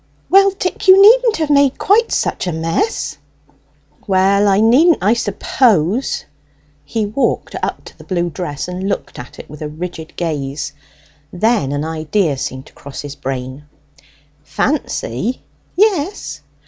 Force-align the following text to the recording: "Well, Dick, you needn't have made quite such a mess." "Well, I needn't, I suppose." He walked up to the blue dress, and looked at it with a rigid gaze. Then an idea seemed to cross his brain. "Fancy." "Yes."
"Well, 0.31 0.49
Dick, 0.49 0.87
you 0.87 0.99
needn't 0.99 1.37
have 1.37 1.51
made 1.51 1.77
quite 1.77 2.11
such 2.11 2.47
a 2.47 2.51
mess." 2.51 3.19
"Well, 4.07 4.47
I 4.47 4.59
needn't, 4.59 4.97
I 4.99 5.13
suppose." 5.13 6.25
He 6.83 7.05
walked 7.05 7.53
up 7.61 7.83
to 7.85 7.97
the 7.99 8.03
blue 8.03 8.31
dress, 8.31 8.67
and 8.67 8.89
looked 8.89 9.19
at 9.19 9.37
it 9.37 9.47
with 9.47 9.61
a 9.61 9.69
rigid 9.69 10.15
gaze. 10.15 10.73
Then 11.31 11.71
an 11.71 11.85
idea 11.85 12.35
seemed 12.39 12.65
to 12.65 12.73
cross 12.73 13.01
his 13.01 13.15
brain. 13.15 13.65
"Fancy." 14.43 15.43
"Yes." 15.75 16.41